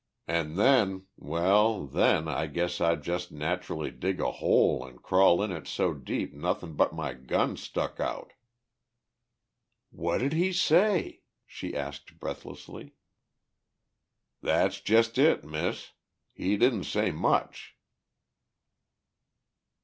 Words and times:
An' 0.27 0.55
then... 0.55 1.05
well, 1.15 1.85
then, 1.85 2.27
I 2.27 2.47
guess 2.47 2.81
I'd 2.81 3.03
jest 3.03 3.31
naturally 3.31 3.91
dig 3.91 4.19
a 4.19 4.31
hole 4.31 4.83
an' 4.83 4.97
crawl 4.97 5.43
in 5.43 5.51
it 5.51 5.67
so 5.67 5.93
deep 5.93 6.33
nothin' 6.33 6.73
but 6.73 6.91
my 6.91 7.13
gun 7.13 7.55
stuck 7.55 7.99
out!" 7.99 8.33
"What 9.91 10.17
did 10.17 10.33
he 10.33 10.53
say?" 10.53 11.21
she 11.45 11.75
asked 11.75 12.17
breathlessly. 12.19 12.95
"That's 14.41 14.81
jest 14.81 15.19
it, 15.19 15.43
Miss. 15.43 15.91
He 16.33 16.57
didn't 16.57 16.85
say 16.85 17.11
much!" 17.11 17.75